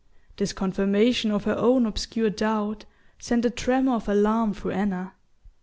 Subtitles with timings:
[0.37, 2.85] This confirmation of her own obscure doubt
[3.19, 5.13] sent a tremor of alarm through Anna.